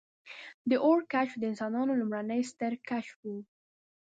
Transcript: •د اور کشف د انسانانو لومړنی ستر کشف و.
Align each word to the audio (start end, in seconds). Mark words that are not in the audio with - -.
•د 0.69 0.71
اور 0.85 0.99
کشف 1.11 1.33
د 1.39 1.43
انسانانو 1.51 1.99
لومړنی 2.01 2.41
ستر 2.51 2.73
کشف 2.89 3.17
و. 3.25 3.33